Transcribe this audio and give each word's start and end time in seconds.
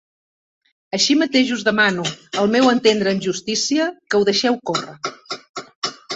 Així 0.97 1.15
mateix 1.19 1.51
us 1.55 1.65
demano, 1.67 2.05
al 2.45 2.49
meu 2.57 2.71
entendre 2.71 3.13
amb 3.13 3.23
justícia, 3.27 3.87
que 4.09 4.21
ho 4.23 4.27
deixeu 4.33 4.59
córrer. 4.73 4.99